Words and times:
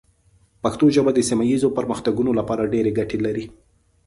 پښتو 0.63 0.85
ژبه 0.95 1.11
د 1.13 1.19
سیمه 1.29 1.45
ایزو 1.49 1.69
پرمختګونو 1.77 2.31
لپاره 2.39 2.71
ډېرې 2.73 2.91
ګټې 2.99 3.17
لري. 3.25 3.45